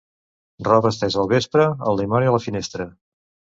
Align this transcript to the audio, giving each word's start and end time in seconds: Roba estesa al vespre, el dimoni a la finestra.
Roba 0.67 0.91
estesa 0.93 1.19
al 1.25 1.29
vespre, 1.35 1.69
el 1.93 2.01
dimoni 2.05 2.33
a 2.33 2.35
la 2.39 2.43
finestra. 2.49 2.91